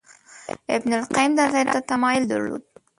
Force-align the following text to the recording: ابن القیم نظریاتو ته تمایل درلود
ابن 0.75 0.91
القیم 0.99 1.31
نظریاتو 1.39 1.71
ته 1.81 1.87
تمایل 1.91 2.23
درلود 2.31 2.63